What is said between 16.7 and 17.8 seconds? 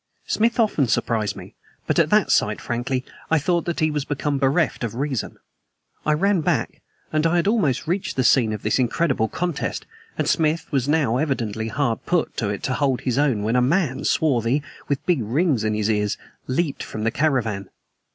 from the caravan.